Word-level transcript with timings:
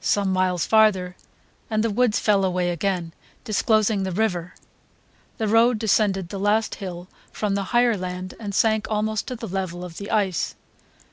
Some 0.00 0.32
miles 0.32 0.66
farther, 0.66 1.14
and 1.70 1.84
the 1.84 1.90
woods 1.90 2.18
fell 2.18 2.44
away 2.44 2.70
again, 2.70 3.12
disclosing 3.44 4.02
the 4.02 4.10
river. 4.10 4.54
The 5.38 5.46
road 5.46 5.78
descended 5.78 6.30
the 6.30 6.40
last 6.40 6.74
hill 6.82 7.06
from 7.30 7.54
the 7.54 7.62
higher 7.70 7.96
land 7.96 8.34
and 8.40 8.56
sank 8.56 8.88
almost 8.90 9.28
to 9.28 9.36
the 9.36 9.46
level 9.46 9.84
of 9.84 9.98
the 9.98 10.10
ice. 10.10 10.56